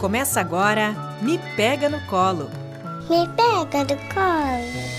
[0.00, 2.48] Começa agora Me Pega no Colo.
[3.08, 4.96] Me pega do colo.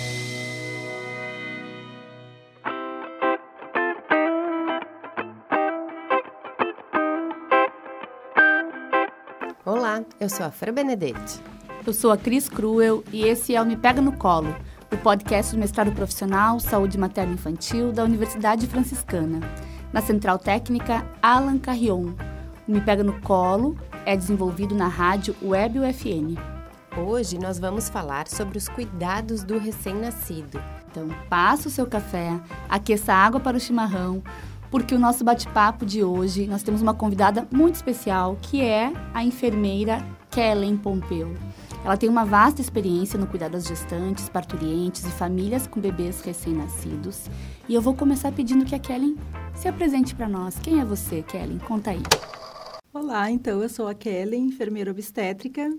[9.65, 11.39] Olá, eu sou a Fran Benedetti.
[11.85, 14.55] Eu sou a Cris Cruel e esse é o Me Pega no Colo,
[14.92, 19.39] o podcast do mestrado profissional Saúde Materno Infantil da Universidade Franciscana.
[19.94, 22.12] Na central técnica, Alan Carrion.
[22.67, 26.36] O Me Pega no Colo é desenvolvido na rádio Web UFN.
[26.98, 30.62] Hoje nós vamos falar sobre os cuidados do recém-nascido.
[30.91, 32.38] Então, passa o seu café,
[32.68, 34.22] aqueça a água para o chimarrão,
[34.70, 39.24] porque o nosso bate-papo de hoje nós temos uma convidada muito especial, que é a
[39.24, 41.34] enfermeira Kellen Pompeu.
[41.84, 47.30] Ela tem uma vasta experiência no cuidado das gestantes, parturientes e famílias com bebês recém-nascidos.
[47.68, 49.16] E eu vou começar pedindo que a Kellen
[49.55, 50.59] se apresente para nós.
[50.59, 51.59] Quem é você, Kellen?
[51.59, 52.02] Conta aí.
[52.94, 55.70] Olá, então eu sou a Kellen, enfermeira obstétrica,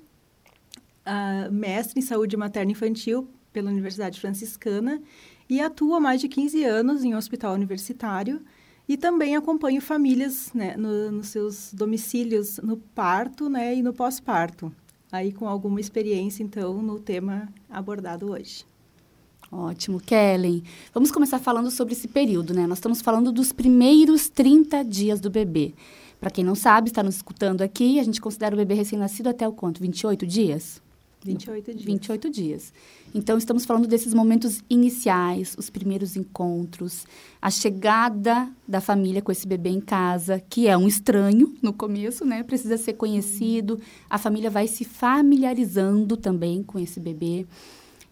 [1.50, 5.02] mestre em saúde materna infantil pela Universidade Franciscana
[5.48, 8.40] e atuo há mais de 15 anos em um hospital universitário
[8.88, 14.72] e também acompanho famílias né, no, nos seus domicílios no parto né, e no pós-parto.
[15.10, 18.64] Aí com alguma experiência, então, no tema abordado hoje.
[19.50, 20.62] Ótimo, Kellen.
[20.92, 22.66] Vamos começar falando sobre esse período, né?
[22.66, 25.74] Nós estamos falando dos primeiros 30 dias do bebê.
[26.20, 29.48] Para quem não sabe, está nos escutando aqui, a gente considera o bebê recém-nascido até
[29.48, 29.80] o quanto?
[29.80, 30.82] 28 dias?
[31.24, 31.84] 28 dias.
[31.84, 32.72] 28 dias.
[33.14, 37.06] Então, estamos falando desses momentos iniciais, os primeiros encontros,
[37.40, 42.24] a chegada da família com esse bebê em casa, que é um estranho no começo,
[42.24, 42.42] né?
[42.42, 43.80] Precisa ser conhecido.
[44.08, 47.46] A família vai se familiarizando também com esse bebê.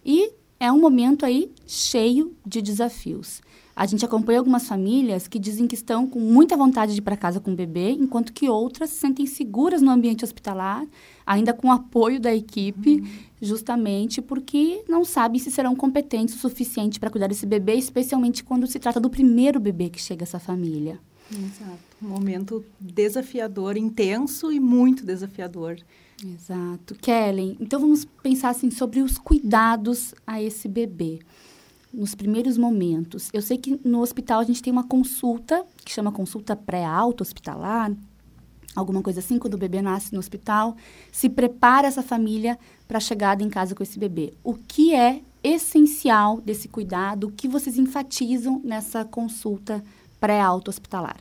[0.05, 3.43] E é um momento aí cheio de desafios.
[3.77, 7.15] A gente acompanha algumas famílias que dizem que estão com muita vontade de ir para
[7.15, 10.87] casa com o bebê, enquanto que outras se sentem seguras no ambiente hospitalar,
[11.27, 13.07] ainda com o apoio da equipe, uhum.
[13.43, 18.67] justamente porque não sabem se serão competentes o suficiente para cuidar desse bebê, especialmente quando
[18.67, 20.99] se trata do primeiro bebê que chega a essa família.
[21.31, 21.79] Exato.
[22.03, 25.77] Um momento desafiador, intenso e muito desafiador.
[26.25, 26.95] Exato.
[26.95, 31.19] Kellen, então vamos pensar assim sobre os cuidados a esse bebê
[31.97, 33.31] nos primeiros momentos.
[33.33, 37.91] Eu sei que no hospital a gente tem uma consulta, que chama consulta pré-alto hospitalar,
[38.75, 40.77] alguma coisa assim, quando o bebê nasce no hospital,
[41.11, 44.35] se prepara essa família para a chegada em casa com esse bebê.
[44.45, 47.29] O que é essencial desse cuidado?
[47.29, 49.83] O que vocês enfatizam nessa consulta
[50.21, 51.17] pré-alto hospitalar?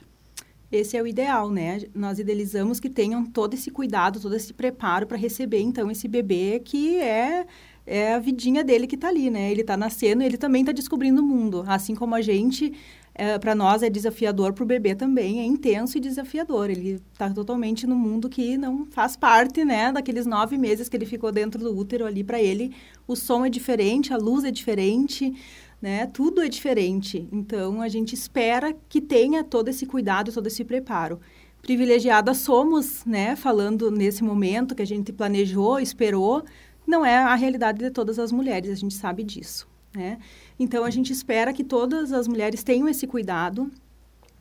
[0.70, 1.84] Esse é o ideal, né?
[1.94, 6.60] Nós idealizamos que tenham todo esse cuidado, todo esse preparo para receber, então, esse bebê
[6.60, 7.46] que é
[7.86, 9.52] é a vidinha dele que está ali, né?
[9.52, 11.64] Ele está nascendo e ele também está descobrindo o mundo.
[11.68, 12.74] Assim como a gente,
[13.14, 16.70] é, para nós é desafiador, para o bebê também é intenso e desafiador.
[16.70, 19.92] Ele está totalmente no mundo que não faz parte, né?
[19.92, 22.74] Daqueles nove meses que ele ficou dentro do útero ali, para ele
[23.08, 25.34] o som é diferente, a luz é diferente,
[25.80, 26.08] né?
[26.08, 27.28] Tudo é diferente.
[27.32, 31.20] Então, a gente espera que tenha todo esse cuidado, todo esse preparo
[31.62, 36.44] privilegiadas somos, né, falando nesse momento que a gente planejou, esperou,
[36.86, 40.18] não é a realidade de todas as mulheres, a gente sabe disso, né?
[40.60, 43.72] Então, a gente espera que todas as mulheres tenham esse cuidado,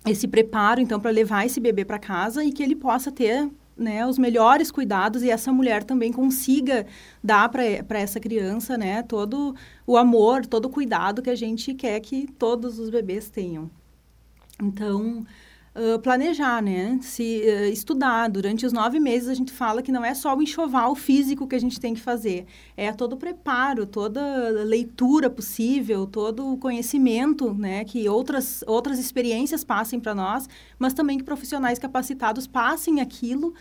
[0.06, 4.06] esse preparo, então, para levar esse bebê para casa e que ele possa ter né,
[4.06, 6.87] os melhores cuidados e essa mulher também consiga
[7.22, 9.54] dar para essa criança né, todo
[9.87, 13.71] o amor, todo o cuidado que a gente quer que todos os bebês tenham.
[14.62, 15.27] Então,
[16.03, 16.99] planejar, né?
[17.03, 18.29] Se uh, estudar.
[18.29, 21.57] Durante os nove meses a gente fala que não é só o enxoval físico que
[21.57, 22.47] a gente tem que fazer,
[22.77, 27.84] é todo o preparo, toda leitura possível, todo o conhecimento, né?
[27.84, 30.49] Que outras outras experiências passem para nós,
[30.79, 33.53] mas também que profissionais capacitados passem aquilo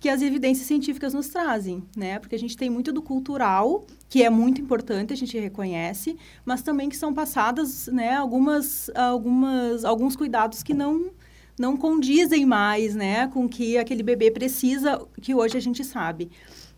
[0.00, 2.18] que as evidências científicas nos trazem, né?
[2.18, 6.62] Porque a gente tem muito do cultural, que é muito importante, a gente reconhece, mas
[6.62, 11.10] também que são passadas, né, algumas, algumas, alguns cuidados que não
[11.58, 16.30] não condizem mais, né, com que aquele bebê precisa, que hoje a gente sabe.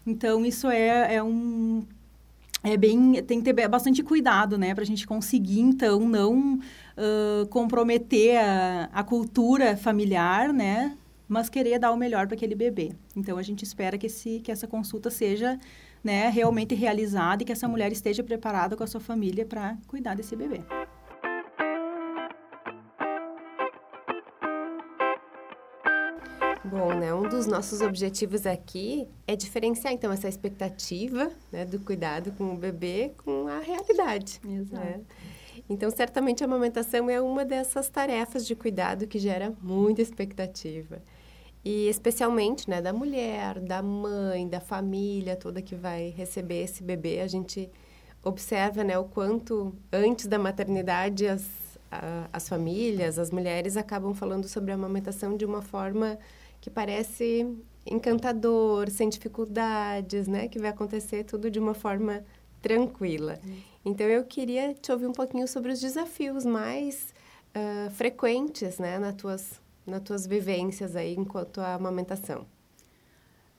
[0.06, 1.84] Então, isso é, é um...
[2.62, 3.22] É bem...
[3.22, 8.90] Tem que ter bastante cuidado, né, para a gente conseguir, então, não uh, comprometer a,
[8.92, 10.96] a cultura familiar, né,
[11.28, 12.92] mas querer dar o melhor para aquele bebê.
[13.16, 15.58] Então, a gente espera que, esse, que essa consulta seja
[16.02, 20.14] né, realmente realizada e que essa mulher esteja preparada com a sua família para cuidar
[20.14, 20.62] desse bebê.
[26.80, 27.12] Bom, né?
[27.12, 32.56] Um dos nossos objetivos aqui é diferenciar, então, essa expectativa né, do cuidado com o
[32.56, 34.40] bebê com a realidade.
[34.42, 34.82] Exato.
[34.82, 35.00] Né?
[35.68, 41.02] Então, certamente a amamentação é uma dessas tarefas de cuidado que gera muita expectativa.
[41.62, 47.20] E especialmente, né, da mulher, da mãe, da família toda que vai receber esse bebê,
[47.20, 47.70] a gente
[48.24, 51.44] observa, né, o quanto antes da maternidade as,
[51.92, 56.18] a, as famílias, as mulheres acabam falando sobre a amamentação de uma forma
[56.60, 57.46] que parece
[57.86, 62.24] encantador, sem dificuldades, né, que vai acontecer tudo de uma forma
[62.60, 63.38] tranquila.
[63.84, 67.14] Então, eu queria te ouvir um pouquinho sobre os desafios mais
[67.56, 72.46] uh, frequentes, né, nas tuas, nas tuas vivências aí enquanto a amamentação.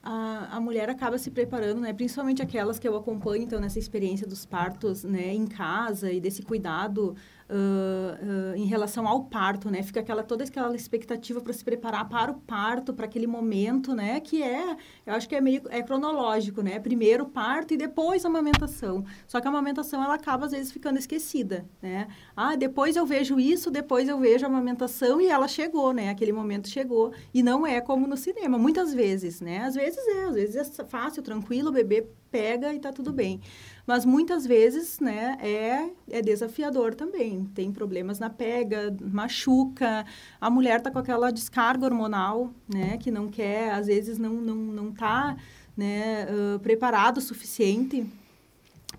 [0.00, 4.26] A, a mulher acaba se preparando, né, principalmente aquelas que eu acompanho, então, nessa experiência
[4.26, 7.16] dos partos, né, em casa e desse cuidado
[7.48, 9.82] uh, uh, em relação ao parto, né?
[9.82, 14.20] Fica aquela toda aquela expectativa para se preparar para o parto, para aquele momento, né?
[14.20, 16.78] Que é, eu acho que é meio é cronológico, né?
[16.78, 19.04] Primeiro o parto e depois a amamentação.
[19.26, 22.08] Só que a amamentação ela acaba às vezes ficando esquecida, né?
[22.36, 26.10] Ah, depois eu vejo isso, depois eu vejo a amamentação e ela chegou, né?
[26.10, 29.58] Aquele momento chegou e não é como no cinema, muitas vezes, né?
[29.58, 33.40] Às vezes é, às vezes é fácil, tranquilo, o bebê pega e tá tudo bem.
[33.86, 37.44] Mas muitas vezes, né, é, é desafiador também.
[37.54, 40.06] Tem problemas na pega, machuca.
[40.40, 44.54] A mulher tá com aquela descarga hormonal, né, que não quer, às vezes não, não,
[44.56, 45.36] não tá,
[45.76, 48.06] né, uh, preparado o suficiente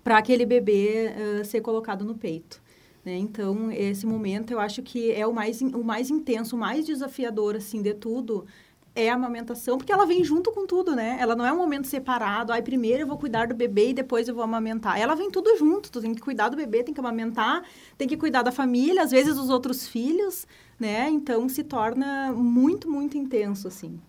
[0.02, 2.62] para aquele bebê uh, ser colocado no peito.
[3.04, 3.16] Né?
[3.16, 7.56] Então, esse momento eu acho que é o mais, o mais intenso, o mais desafiador,
[7.56, 8.46] assim, de tudo,
[8.94, 11.16] é a amamentação, porque ela vem junto com tudo, né?
[11.18, 12.52] Ela não é um momento separado.
[12.52, 14.98] Aí primeiro eu vou cuidar do bebê e depois eu vou amamentar.
[15.00, 15.90] Ela vem tudo junto.
[15.90, 17.64] Tu tem que cuidar do bebê, tem que amamentar,
[17.98, 20.46] tem que cuidar da família, às vezes dos outros filhos,
[20.78, 21.08] né?
[21.10, 24.00] Então se torna muito, muito intenso, assim.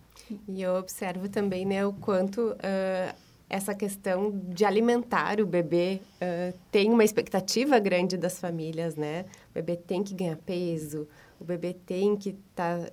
[0.48, 3.16] E eu observo também, né, o quanto uh,
[3.48, 9.24] essa questão de alimentar o bebê uh, tem uma expectativa grande das famílias, né?
[9.50, 11.08] O bebê tem que ganhar peso,
[11.40, 12.92] o bebê tem que estar tá,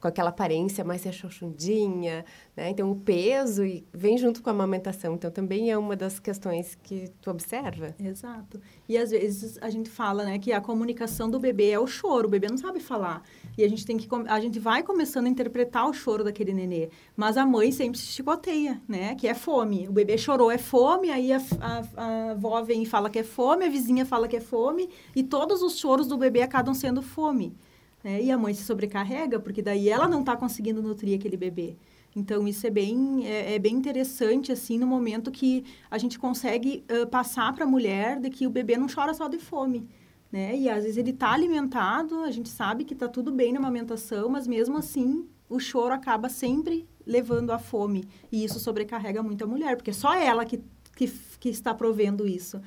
[0.00, 2.24] com aquela aparência mais rechonchudinha,
[2.56, 2.70] né?
[2.70, 3.62] Então, o peso
[3.92, 5.14] vem junto com a amamentação.
[5.14, 7.94] Então, também é uma das questões que tu observa.
[7.98, 8.60] Exato.
[8.88, 12.28] E, às vezes, a gente fala, né, que a comunicação do bebê é o choro.
[12.28, 13.22] O bebê não sabe falar.
[13.56, 14.08] E a gente tem que...
[14.28, 16.88] A gente vai começando a interpretar o choro daquele nenê.
[17.16, 19.14] Mas a mãe sempre se chicoteia, né?
[19.14, 19.88] Que é fome.
[19.88, 21.10] O bebê chorou, é fome.
[21.10, 23.64] Aí, a, a, a avó vem e fala que é fome.
[23.64, 24.88] A vizinha fala que é fome.
[25.14, 27.54] E todos os choros do bebê acabam sendo fome.
[28.02, 28.22] Né?
[28.22, 31.76] E a mãe se sobrecarrega, porque daí ela não está conseguindo nutrir aquele bebê.
[32.14, 36.84] Então, isso é bem, é, é, bem interessante, assim, no momento que a gente consegue
[36.90, 39.86] uh, passar para a mulher de que o bebê não chora só de fome,
[40.30, 40.56] né?
[40.56, 44.28] E, às vezes, ele está alimentado, a gente sabe que está tudo bem na amamentação,
[44.28, 48.04] mas, mesmo assim, o choro acaba sempre levando à fome.
[48.30, 50.62] E isso sobrecarrega muito a mulher, porque é só ela que,
[50.94, 52.60] que, que está provendo isso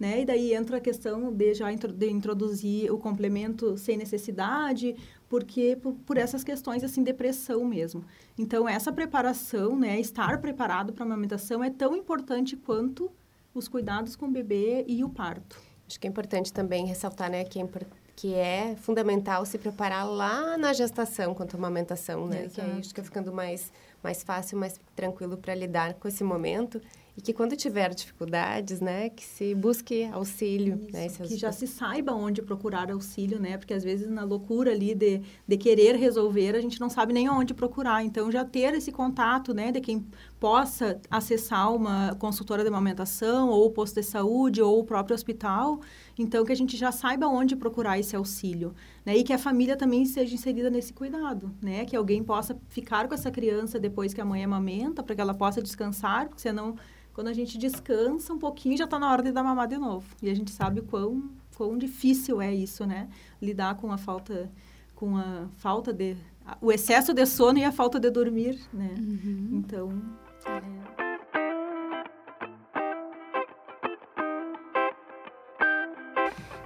[0.00, 0.22] né?
[0.22, 4.96] E daí entra a questão de já de introduzir o complemento sem necessidade,
[5.28, 8.02] porque por, por, essas questões assim depressão mesmo.
[8.38, 13.12] Então essa preparação, né, estar preparado para a amamentação é tão importante quanto
[13.52, 15.60] os cuidados com o bebê e o parto.
[15.90, 17.84] Acho que é importante também ressaltar, né, que é,
[18.20, 22.44] que é fundamental se preparar lá na gestação quanto à amamentação, né?
[22.44, 22.54] Exato.
[22.54, 23.72] Que aí é ficando mais
[24.02, 26.80] mais fácil, mais tranquilo para lidar com esse momento.
[27.16, 31.66] E que quando tiver dificuldades, né, que se busque auxílio, Isso, né, que já se
[31.66, 36.54] saiba onde procurar auxílio, né, porque às vezes na loucura ali de, de querer resolver,
[36.54, 40.06] a gente não sabe nem onde procurar, então já ter esse contato, né, de quem
[40.38, 45.80] possa acessar uma consultora de amamentação ou o posto de saúde ou o próprio hospital,
[46.20, 48.74] então que a gente já saiba onde procurar esse auxílio,
[49.04, 53.08] né, e que a família também seja inserida nesse cuidado, né, que alguém possa ficar
[53.08, 56.76] com essa criança depois que a mãe amamenta, para que ela possa descansar, porque senão
[57.12, 60.06] quando a gente descansa um pouquinho, já está na hora de dar mamar de novo.
[60.22, 63.08] E a gente sabe o quão, quão difícil é isso, né?
[63.42, 64.50] Lidar com a falta,
[64.94, 66.16] com a falta de...
[66.60, 68.94] O excesso de sono e a falta de dormir, né?
[68.98, 69.48] Uhum.
[69.52, 70.02] Então...
[70.46, 70.99] É...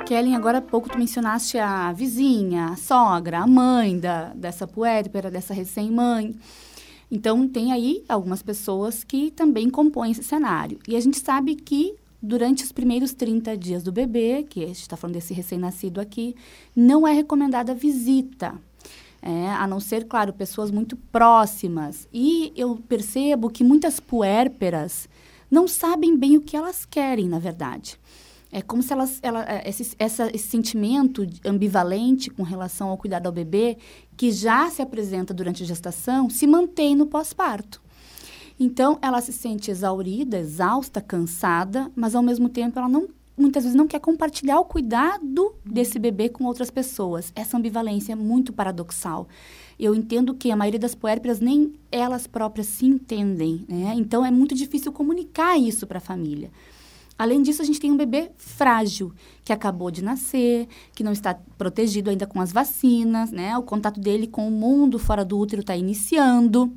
[0.05, 5.31] Kellen, agora há pouco tu mencionaste a vizinha, a sogra, a mãe da, dessa puérpera,
[5.31, 6.35] dessa recém-mãe.
[7.11, 10.79] Então, tem aí algumas pessoas que também compõem esse cenário.
[10.87, 14.83] E a gente sabe que durante os primeiros 30 dias do bebê, que a gente
[14.83, 16.37] está falando desse recém-nascido aqui,
[16.77, 18.55] não é recomendada visita.
[19.23, 22.07] É, a não ser, claro, pessoas muito próximas.
[22.13, 25.09] E eu percebo que muitas puérperas
[25.51, 27.99] não sabem bem o que elas querem, na verdade.
[28.55, 33.27] É como se elas, ela, é, esse, essa, esse sentimento ambivalente com relação ao cuidado
[33.27, 33.77] ao bebê,
[34.17, 37.83] que já se apresenta durante a gestação, se mantém no pós-parto.
[38.59, 43.77] Então, ela se sente exaurida, exausta, cansada, mas ao mesmo tempo ela não muitas vezes
[43.77, 47.33] não quer compartilhar o cuidado desse bebê com outras pessoas.
[47.35, 49.27] Essa ambivalência é muito paradoxal.
[49.77, 53.95] Eu entendo que a maioria das puérperas nem elas próprias se entendem, né?
[53.97, 56.53] Então é muito difícil comunicar isso para a família.
[57.17, 59.13] Além disso, a gente tem um bebê frágil,
[59.45, 63.57] que acabou de nascer, que não está protegido ainda com as vacinas, né?
[63.57, 66.73] O contato dele com o mundo fora do útero está iniciando.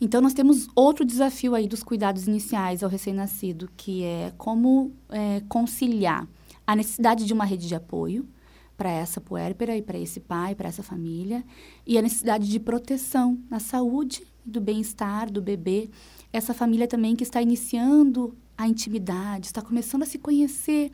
[0.00, 5.42] Então, nós temos outro desafio aí dos cuidados iniciais ao recém-nascido, que é como é,
[5.48, 6.26] conciliar
[6.66, 8.28] a necessidade de uma rede de apoio
[8.76, 11.44] para essa puérpera e para esse pai, para essa família,
[11.86, 15.88] e a necessidade de proteção na saúde do bem-estar do bebê.
[16.32, 20.90] Essa família também que está iniciando a intimidade, está começando a se conhecer.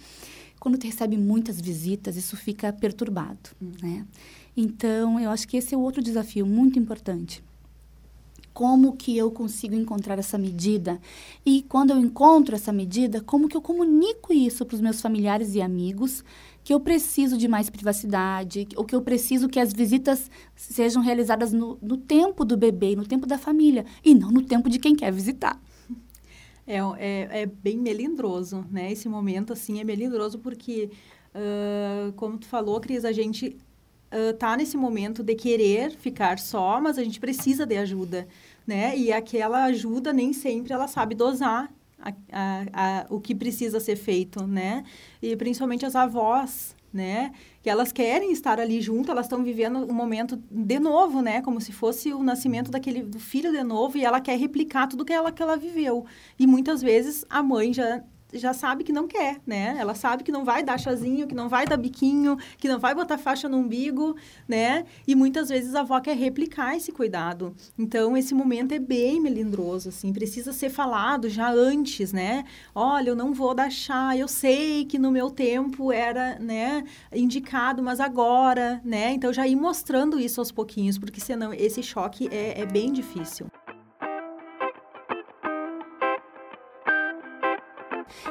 [0.58, 3.72] Quando recebe muitas visitas, isso fica perturbado, hum.
[3.80, 4.06] né?
[4.56, 7.44] Então, eu acho que esse é outro desafio muito importante.
[8.52, 11.00] Como que eu consigo encontrar essa medida?
[11.46, 15.54] E quando eu encontro essa medida, como que eu comunico isso para os meus familiares
[15.54, 16.24] e amigos?
[16.64, 21.52] Que eu preciso de mais privacidade, ou que eu preciso que as visitas sejam realizadas
[21.52, 24.96] no, no tempo do bebê, no tempo da família, e não no tempo de quem
[24.96, 25.56] quer visitar.
[26.68, 28.92] É, é, é bem melindroso, né?
[28.92, 30.90] Esse momento, assim, é melindroso porque,
[31.34, 33.56] uh, como tu falou, Cris, a gente
[34.12, 38.28] uh, tá nesse momento de querer ficar só, mas a gente precisa de ajuda,
[38.66, 38.94] né?
[38.98, 43.96] E aquela ajuda nem sempre ela sabe dosar a, a, a, o que precisa ser
[43.96, 44.84] feito, né?
[45.22, 47.32] E principalmente as avós, né?
[47.62, 51.42] Que elas querem estar ali junto, elas estão vivendo um momento de novo, né?
[51.42, 55.04] Como se fosse o nascimento daquele do filho de novo e ela quer replicar tudo
[55.04, 56.04] que ela que ela viveu.
[56.38, 59.76] E muitas vezes a mãe já já sabe que não quer, né?
[59.78, 62.94] Ela sabe que não vai dar chazinho, que não vai dar biquinho, que não vai
[62.94, 64.16] botar faixa no umbigo,
[64.46, 64.84] né?
[65.06, 67.54] E muitas vezes a avó quer replicar esse cuidado.
[67.78, 72.44] Então, esse momento é bem melindroso, assim, precisa ser falado já antes, né?
[72.74, 77.82] Olha, eu não vou dar chá, eu sei que no meu tempo era, né, indicado,
[77.82, 79.12] mas agora, né?
[79.12, 83.46] Então, já ir mostrando isso aos pouquinhos, porque senão esse choque é, é bem difícil.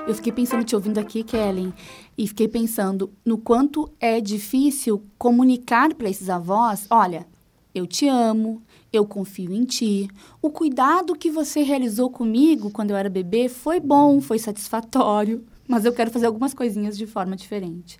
[0.07, 1.73] Eu fiquei pensando, te ouvindo aqui, Kellen,
[2.17, 7.27] e fiquei pensando no quanto é difícil comunicar para esses avós: olha,
[7.75, 8.61] eu te amo,
[8.91, 10.07] eu confio em ti.
[10.41, 15.83] O cuidado que você realizou comigo quando eu era bebê foi bom, foi satisfatório, mas
[15.83, 17.99] eu quero fazer algumas coisinhas de forma diferente.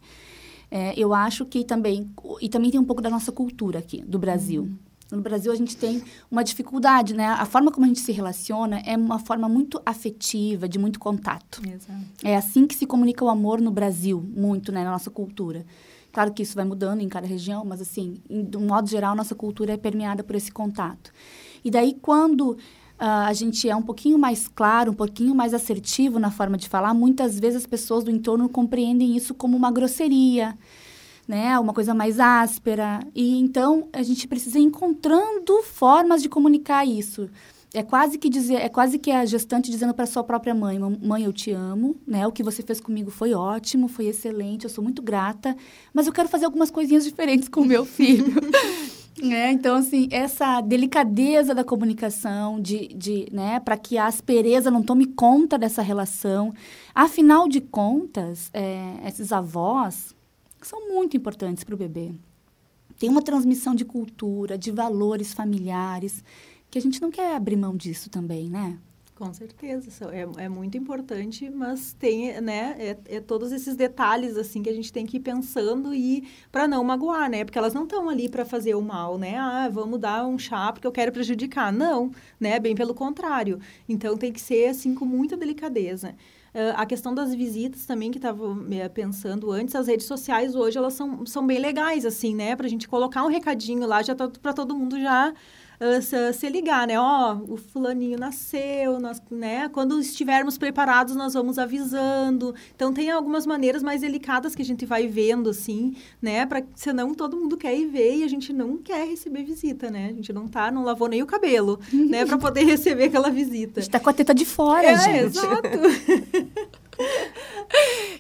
[0.72, 2.10] É, eu acho que também,
[2.40, 4.64] e também tem um pouco da nossa cultura aqui, do Brasil.
[4.64, 4.87] Uhum.
[5.12, 7.28] No Brasil, a gente tem uma dificuldade, né?
[7.28, 11.62] A forma como a gente se relaciona é uma forma muito afetiva, de muito contato.
[11.66, 12.04] Exato.
[12.24, 14.84] É assim que se comunica o amor no Brasil, muito, né?
[14.84, 15.66] Na nossa cultura.
[16.12, 19.36] Claro que isso vai mudando em cada região, mas, assim, de um modo geral, nossa
[19.36, 21.12] cultura é permeada por esse contato.
[21.64, 22.58] E daí, quando uh,
[23.00, 26.94] a gente é um pouquinho mais claro, um pouquinho mais assertivo na forma de falar,
[26.94, 30.58] muitas vezes as pessoas do entorno compreendem isso como uma grosseria,
[31.28, 31.60] né?
[31.60, 33.00] Uma coisa mais áspera.
[33.14, 37.30] E então a gente precisa ir encontrando formas de comunicar isso.
[37.74, 41.26] É quase que dizer, é quase que a gestante dizendo para sua própria mãe, mãe,
[41.26, 42.26] eu te amo, né?
[42.26, 45.56] O que você fez comigo foi ótimo, foi excelente, eu sou muito grata,
[45.94, 48.34] mas eu quero fazer algumas coisinhas diferentes com o meu filho.
[49.20, 54.84] É, então, assim, essa delicadeza da comunicação, de, de né, para que a aspereza não
[54.84, 56.54] tome conta dessa relação.
[56.94, 60.16] Afinal de contas, é, esses avós,
[60.68, 62.12] são muito importantes para o bebê.
[63.00, 66.24] Tem uma transmissão de cultura, de valores familiares,
[66.70, 68.78] que a gente não quer abrir mão disso também, né?
[69.16, 74.62] Com certeza, é, é muito importante, mas tem, né, é, é, todos esses detalhes, assim,
[74.62, 77.86] que a gente tem que ir pensando e para não magoar, né, porque elas não
[77.86, 81.12] estão ali para fazer o mal, né, ah, vamos dar um chá porque eu quero
[81.12, 83.60] prejudicar, não, né, bem pelo contrário,
[83.90, 86.14] então tem que ser, assim, com muita delicadeza.
[86.54, 88.44] Uh, a questão das visitas também, que estava
[88.94, 92.56] pensando antes, as redes sociais hoje, elas são, são bem legais, assim, né?
[92.56, 95.34] Para a gente colocar um recadinho lá, já tá para todo mundo já
[95.80, 97.00] uh, se, ligar, né?
[97.00, 99.70] Ó, oh, o fulaninho nasceu, nós, né?
[99.70, 102.54] Quando estivermos preparados, nós vamos avisando.
[102.76, 106.46] Então, tem algumas maneiras mais delicadas que a gente vai vendo, assim, né?
[106.46, 110.08] Para senão todo mundo quer ir ver e a gente não quer receber visita, né?
[110.10, 112.26] A gente não tá, não lavou nem o cabelo, né?
[112.26, 113.80] Para poder receber aquela visita.
[113.80, 115.38] A gente tá com a teta de fora, é, gente.
[115.38, 116.78] Exato.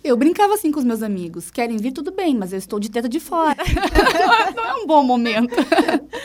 [0.03, 1.49] Eu brincava assim com os meus amigos.
[1.51, 3.57] Querem vir, tudo bem, mas eu estou de teta de fora.
[4.55, 5.55] não é um bom momento.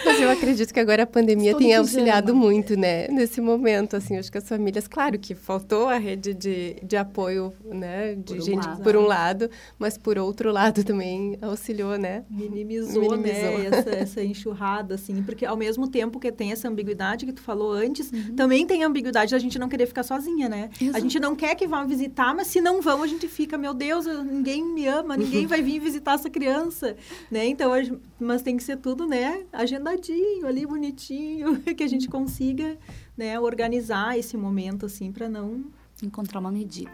[0.04, 3.08] Mas eu acredito que agora a pandemia estou tenha auxiliado muito, né?
[3.08, 7.52] Nesse momento, assim, acho que as famílias, claro que faltou a rede de, de apoio,
[7.64, 8.14] né?
[8.14, 12.24] De por gente, um por um lado, mas por outro lado também auxiliou, né?
[12.30, 13.58] Minimizou, Minimizou.
[13.58, 13.66] né?
[13.72, 17.72] Essa, essa enxurrada, assim, porque ao mesmo tempo que tem essa ambiguidade que tu falou
[17.72, 18.34] antes, uhum.
[18.36, 20.70] também tem a ambiguidade da gente não querer ficar sozinha, né?
[20.80, 20.96] Exato.
[20.96, 23.72] A gente não quer que vão visitar, mas se não vão, a gente fica, meu
[23.72, 26.94] meu Deus, ninguém me ama, ninguém vai vir visitar essa criança,
[27.30, 27.46] né?
[27.46, 27.72] Então,
[28.20, 32.76] mas tem que ser tudo, né, agendadinho, ali bonitinho, que a gente consiga,
[33.16, 35.64] né, organizar esse momento assim para não
[36.02, 36.92] encontrar uma medida.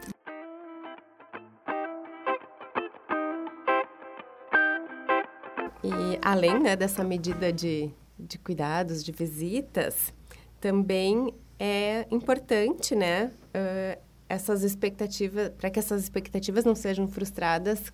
[5.83, 10.13] E além né, dessa medida de, de cuidados, de visitas,
[10.61, 17.93] também é importante, né, uh, essas expectativas, para que essas expectativas não sejam frustradas,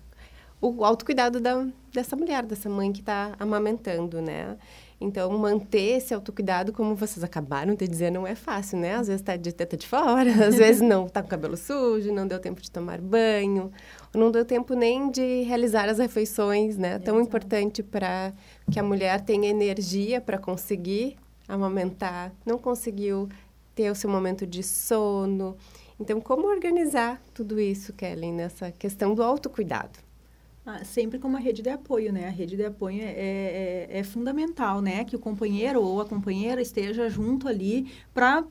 [0.61, 4.57] o autocuidado da, dessa mulher, dessa mãe que está amamentando, né?
[4.99, 8.95] Então, manter esse autocuidado, como vocês acabaram de dizer, não é fácil, né?
[8.95, 12.11] Às vezes está de teta de fora, às vezes não está com o cabelo sujo,
[12.13, 13.71] não deu tempo de tomar banho,
[14.13, 16.97] não deu tempo nem de realizar as refeições, né?
[16.99, 18.33] Tão importante para
[18.71, 23.29] que a mulher tenha energia para conseguir amamentar, não conseguiu
[23.75, 25.57] ter o seu momento de sono.
[25.99, 29.99] Então, como organizar tudo isso, Kelly, nessa questão do autocuidado?
[30.65, 32.27] Ah, sempre com uma rede de apoio, né?
[32.27, 35.05] A rede de apoio é, é, é fundamental, né?
[35.05, 38.43] Que o companheiro ou a companheira esteja junto ali para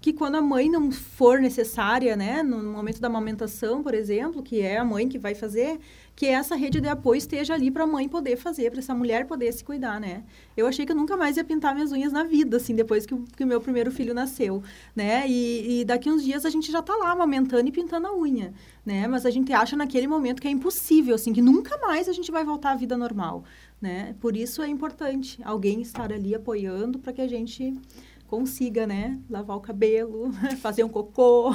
[0.00, 2.42] que quando a mãe não for necessária, né?
[2.42, 5.80] No momento da amamentação, por exemplo, que é a mãe que vai fazer,
[6.14, 9.26] que essa rede de apoio esteja ali para a mãe poder fazer, para essa mulher
[9.26, 10.22] poder se cuidar, né?
[10.56, 13.16] Eu achei que eu nunca mais ia pintar minhas unhas na vida, assim, depois que,
[13.36, 14.62] que o meu primeiro filho nasceu,
[14.94, 15.28] né?
[15.28, 18.54] E, e daqui uns dias a gente já está lá amamentando e pintando a unha,
[18.84, 19.06] né?
[19.08, 22.30] Mas a gente acha naquele momento que é impossível, assim, que nunca mais a gente
[22.30, 23.44] vai voltar à vida normal,
[23.80, 24.14] né?
[24.20, 27.74] Por isso é importante alguém estar ali apoiando para que a gente
[28.26, 30.30] consiga, né, lavar o cabelo,
[30.60, 31.52] fazer um cocô.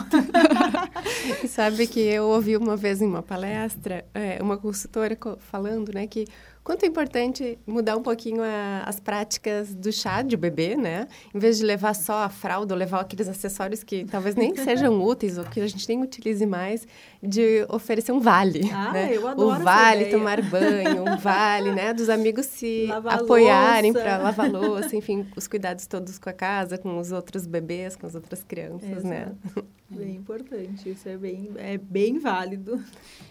[1.48, 6.25] Sabe que eu ouvi uma vez em uma palestra, é, uma consultora falando, né, que
[6.63, 11.08] quanto é importante mudar um pouquinho a, as práticas do chá de bebê, né?
[11.34, 15.01] Em vez de levar só a fralda ou levar aqueles acessórios que talvez nem sejam
[15.01, 16.88] úteis ou que a gente nem utilize mais,
[17.22, 18.70] de oferecer um vale.
[18.74, 19.15] Ah, né?
[19.15, 21.94] eu adoro O vale tomar banho, um vale, né?
[21.94, 26.77] Dos amigos se lavar apoiarem para lavar louça, enfim, os cuidados todos com a casa,
[26.77, 29.32] com os outros bebês, com as outras crianças, né?
[29.44, 29.55] Exato.
[29.55, 29.64] né?
[29.94, 32.82] Bem importante, isso é bem, é bem válido.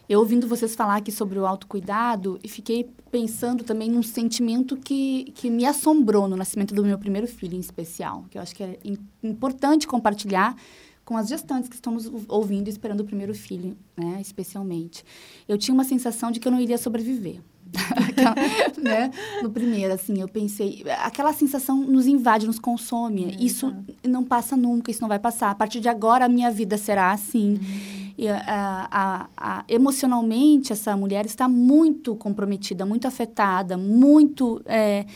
[0.07, 5.33] Eu ouvindo vocês falar aqui sobre o autocuidado, e fiquei pensando também num sentimento que,
[5.35, 8.63] que me assombrou no nascimento do meu primeiro filho, em especial, que eu acho que
[8.63, 8.79] é
[9.23, 10.55] importante compartilhar
[11.03, 15.03] com as gestantes que estão nos ouvindo esperando o primeiro filho, né, especialmente.
[15.49, 17.41] Eu tinha uma sensação de que eu não iria sobreviver.
[17.75, 18.35] Aquela,
[18.83, 19.11] né?
[19.43, 23.37] No primeiro, assim, eu pensei, aquela sensação nos invade, nos consome.
[23.37, 23.75] É, isso
[24.07, 25.51] não passa nunca, isso não vai passar.
[25.51, 27.53] A partir de agora, a minha vida será assim.
[27.53, 28.11] Uhum.
[28.19, 35.07] E, a, a, a, emocionalmente, essa mulher está muito comprometida, muito afetada, muito é,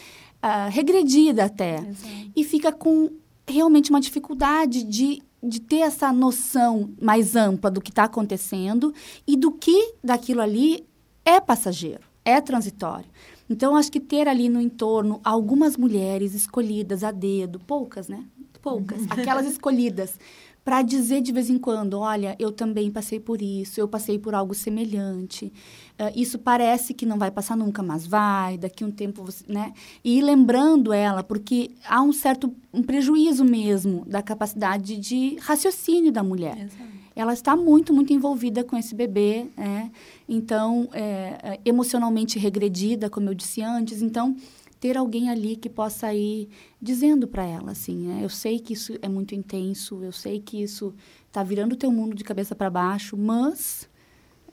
[0.70, 1.76] regredida até.
[1.76, 2.30] Exato.
[2.34, 3.10] E fica com
[3.46, 8.94] realmente uma dificuldade de de ter essa noção mais ampla do que está acontecendo
[9.26, 10.86] e do que daquilo ali
[11.22, 13.06] é passageiro é transitório.
[13.48, 18.24] Então, acho que ter ali no entorno algumas mulheres escolhidas a dedo, poucas, né?
[18.62, 19.08] Poucas, uhum.
[19.10, 20.18] aquelas escolhidas,
[20.64, 24.34] para dizer de vez em quando: olha, eu também passei por isso, eu passei por
[24.34, 25.52] algo semelhante.
[26.00, 29.74] Uh, isso parece que não vai passar nunca, mas vai, daqui um tempo, você, né?
[30.02, 36.10] E ir lembrando ela, porque há um certo um prejuízo mesmo da capacidade de raciocínio
[36.10, 36.58] da mulher.
[36.58, 39.90] Exato ela está muito, muito envolvida com esse bebê, né?
[40.28, 44.02] Então, é, é, emocionalmente regredida, como eu disse antes.
[44.02, 44.36] Então,
[44.80, 46.48] ter alguém ali que possa ir
[46.80, 48.20] dizendo para ela, assim, né?
[48.22, 50.94] Eu sei que isso é muito intenso, eu sei que isso
[51.26, 53.88] está virando o teu mundo de cabeça para baixo, mas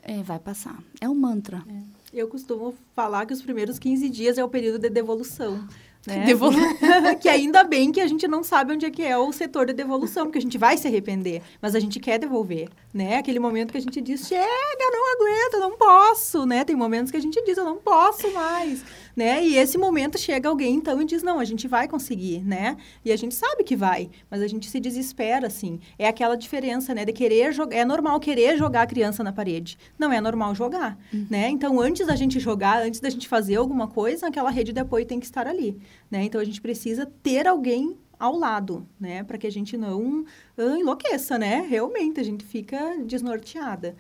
[0.04, 0.82] é, vai passar.
[1.00, 1.64] É um mantra.
[1.68, 2.02] É.
[2.14, 5.68] Eu costumo falar que os primeiros 15 dias é o período de devolução.
[6.06, 6.26] Né?
[7.22, 9.74] Que ainda bem que a gente não sabe onde é que é o setor de
[9.74, 13.18] devolução, porque a gente vai se arrepender, mas a gente quer devolver, né?
[13.18, 14.46] Aquele momento que a gente diz, chega,
[14.92, 16.64] não aguento, não posso, né?
[16.64, 18.84] Tem momentos que a gente diz, eu não posso mais,
[19.16, 19.44] né?
[19.44, 22.78] E esse momento chega alguém, então, e diz, não, a gente vai conseguir, né?
[23.04, 25.80] E a gente sabe que vai, mas a gente se desespera, assim.
[25.98, 27.06] É aquela diferença, né?
[27.06, 30.98] De querer jogar, é normal querer jogar a criança na parede, não é normal jogar,
[31.14, 31.28] uhum.
[31.30, 31.50] né?
[31.50, 35.06] Então, antes da gente jogar, antes da gente fazer alguma coisa, aquela rede de apoio
[35.06, 35.78] tem que estar ali,
[36.10, 36.24] né?
[36.24, 40.22] Então a gente precisa ter alguém ao lado, né, para que a gente não
[40.56, 41.66] uh, enlouqueça, né?
[41.68, 43.96] Realmente a gente fica desnorteada.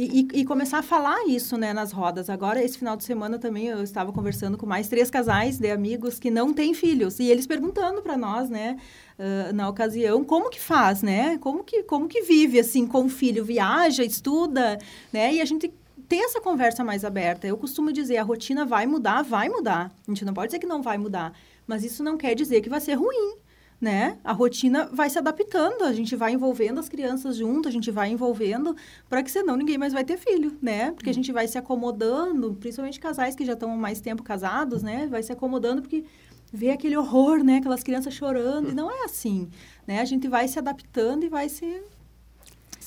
[0.00, 2.30] E, e, e, começar a falar isso, né, nas rodas.
[2.30, 6.20] Agora, esse final de semana também eu estava conversando com mais três casais de amigos
[6.20, 7.18] que não têm filhos.
[7.18, 8.76] E eles perguntando para nós, né,
[9.18, 11.36] uh, na ocasião, como que faz, né?
[11.38, 13.44] Como que, como que vive, assim, com o filho?
[13.44, 14.78] Viaja, estuda,
[15.12, 15.34] né?
[15.34, 15.74] E a gente
[16.08, 17.48] ter essa conversa mais aberta.
[17.48, 19.90] Eu costumo dizer, a rotina vai mudar, vai mudar.
[20.06, 21.32] A gente não pode dizer que não vai mudar,
[21.66, 23.34] mas isso não quer dizer que vai ser ruim.
[23.80, 24.18] Né?
[24.24, 28.10] A rotina vai se adaptando, a gente vai envolvendo as crianças junto, a gente vai
[28.10, 28.76] envolvendo,
[29.08, 30.90] para que senão ninguém mais vai ter filho, né?
[30.92, 35.06] Porque a gente vai se acomodando, principalmente casais que já estão mais tempo casados, né?
[35.06, 36.04] Vai se acomodando porque
[36.52, 37.58] vê aquele horror, né?
[37.58, 39.48] Aquelas crianças chorando, e não é assim,
[39.86, 40.00] né?
[40.00, 41.80] A gente vai se adaptando e vai se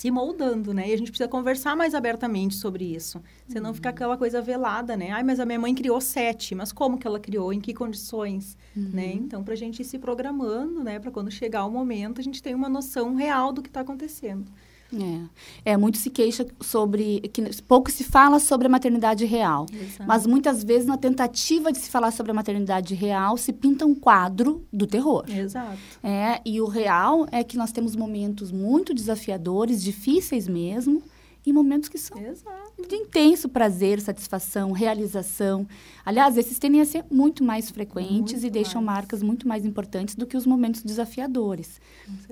[0.01, 0.89] se moldando, né?
[0.89, 3.21] E a gente precisa conversar mais abertamente sobre isso.
[3.47, 3.75] Senão uhum.
[3.75, 5.11] fica aquela coisa velada, né?
[5.11, 6.55] Ai, mas a minha mãe criou sete.
[6.55, 7.53] Mas como que ela criou?
[7.53, 8.57] Em que condições?
[8.75, 8.89] Uhum.
[8.93, 9.13] Né?
[9.13, 10.97] Então, para a gente ir se programando, né?
[10.97, 14.51] Para quando chegar o momento, a gente tem uma noção real do que está acontecendo.
[14.93, 15.71] É.
[15.71, 17.21] é, muito se queixa sobre.
[17.33, 19.65] que pouco se fala sobre a maternidade real.
[19.71, 20.03] Exato.
[20.05, 23.95] Mas muitas vezes, na tentativa de se falar sobre a maternidade real, se pinta um
[23.95, 25.25] quadro do terror.
[25.29, 25.77] Exato.
[26.03, 31.01] É, e o real é que nós temos momentos muito desafiadores, difíceis mesmo,
[31.45, 32.60] e momentos que são Exato.
[32.87, 35.67] De intenso prazer, satisfação, realização.
[36.05, 38.97] Aliás, esses tendem a ser muito mais frequentes muito e deixam mais.
[38.97, 41.79] marcas muito mais importantes do que os momentos desafiadores.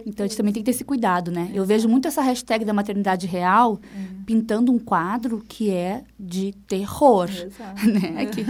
[0.05, 1.43] Então, a gente também tem que ter esse cuidado, né?
[1.43, 1.57] Exato.
[1.57, 4.23] Eu vejo muito essa hashtag da maternidade real é.
[4.25, 7.29] pintando um quadro que é de terror,
[7.85, 8.25] né?
[8.25, 8.43] Que,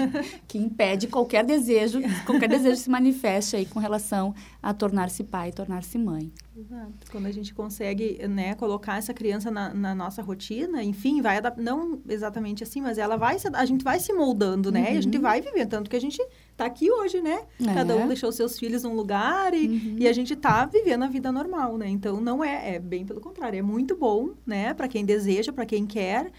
[0.48, 5.98] que impede qualquer desejo, qualquer desejo se manifeste aí com relação a tornar-se pai, tornar-se
[5.98, 6.32] mãe.
[6.60, 7.12] Exato.
[7.12, 12.02] Quando a gente consegue, né, colocar essa criança na, na nossa rotina, enfim, vai não
[12.08, 14.82] exatamente assim, mas ela vai, a gente vai se moldando, né?
[14.82, 14.93] Uhum.
[14.93, 15.24] E a gente uhum.
[15.24, 16.22] vai vivendo, tanto que a gente
[16.58, 17.43] tá aqui hoje, né?
[17.62, 17.74] É.
[17.74, 19.95] Cada um deixou seus filhos num lugar e, uhum.
[20.00, 21.88] e a gente tá vivendo a vida normal, né?
[21.88, 24.74] Então, não é, é bem pelo contrário, é muito bom, né?
[24.74, 26.32] Para quem deseja, para quem quer,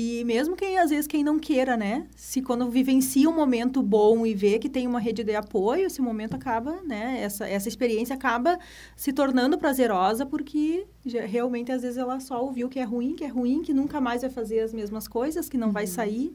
[0.00, 2.06] e mesmo quem, às vezes, quem não queira, né?
[2.14, 6.00] Se quando vivencia um momento bom e vê que tem uma rede de apoio, esse
[6.00, 7.20] momento acaba, né?
[7.20, 8.60] Essa, essa experiência acaba
[8.94, 13.24] se tornando prazerosa porque já, realmente, às vezes, ela só ouviu que é ruim, que
[13.24, 15.72] é ruim, que nunca mais vai fazer as mesmas coisas, que não uhum.
[15.72, 16.32] vai sair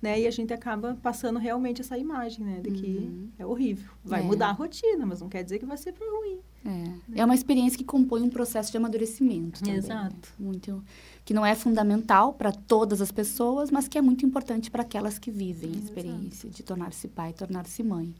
[0.00, 0.20] né?
[0.20, 2.60] E a gente acaba passando realmente essa imagem, né?
[2.60, 3.28] De que uhum.
[3.38, 3.90] é horrível.
[4.04, 4.22] Vai é.
[4.22, 6.38] mudar a rotina, mas não quer dizer que vai ser para ruim.
[6.64, 6.68] É.
[6.68, 7.00] Né?
[7.14, 9.74] é uma experiência que compõe um processo de amadurecimento também.
[9.74, 9.78] Né?
[9.78, 10.14] Exato.
[10.38, 10.46] Né?
[10.46, 10.84] Muito,
[11.26, 15.18] que não é fundamental para todas as pessoas, mas que é muito importante para aquelas
[15.18, 18.14] que vivem a experiência de tornar-se pai, tornar-se mãe.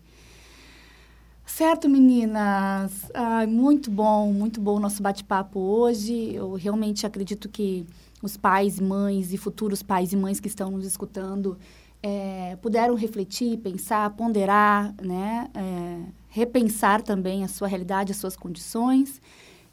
[1.46, 3.08] Certo, meninas?
[3.14, 6.34] Ai, muito bom, muito bom o nosso bate-papo hoje.
[6.34, 7.86] Eu realmente acredito que
[8.20, 11.56] os pais, mães e futuros pais e mães que estão nos escutando
[12.02, 15.48] é, puderam refletir, pensar, ponderar, né?
[15.54, 19.22] É, repensar também a sua realidade, as suas condições.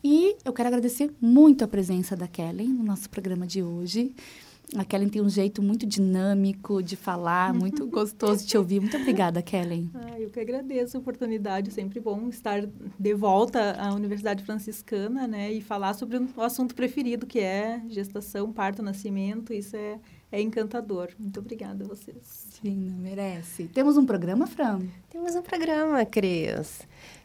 [0.04, 4.14] E eu quero agradecer muito a presença da Kellen no nosso programa de hoje.
[4.76, 8.82] A Kellen tem um jeito muito dinâmico de falar, muito gostoso de te ouvir.
[8.82, 9.90] Muito obrigada, Kellen.
[9.94, 11.72] Ah, eu que agradeço a oportunidade.
[11.72, 12.66] Sempre bom estar
[13.00, 15.54] de volta à Universidade Franciscana, né?
[15.54, 19.54] E falar sobre o assunto preferido, que é gestação, parto, nascimento.
[19.54, 21.12] Isso é, é encantador.
[21.18, 22.48] Muito obrigada a vocês.
[22.62, 23.70] Sim, merece.
[23.70, 24.82] Temos um programa, Fran?
[25.10, 26.82] Temos um programa, Cris.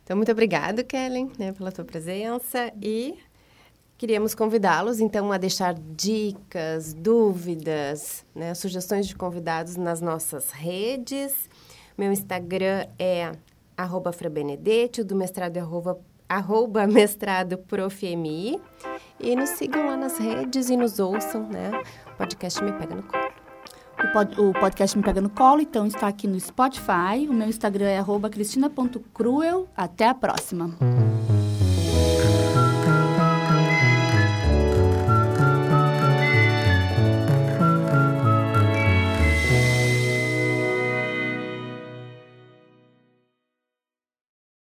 [0.08, 2.72] Então, muito obrigada, Kellen, né, pela tua presença.
[2.80, 3.14] E
[3.98, 11.50] Queríamos convidá-los, então, a deixar dicas, dúvidas, né, sugestões de convidados nas nossas redes.
[11.98, 13.32] Meu Instagram é
[13.76, 18.58] arroba frabenedete, do mestrado é arroba, arroba mestrado profmi.
[19.20, 21.70] E nos sigam lá nas redes e nos ouçam, né?
[22.14, 23.27] O podcast Me Pega no Colo.
[24.04, 27.26] O, pod, o podcast Me Pega no Colo, então, está aqui no Spotify.
[27.28, 29.68] O meu Instagram é cristina.cruel.
[29.76, 30.76] Até a próxima.